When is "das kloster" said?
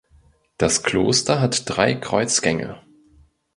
0.57-1.39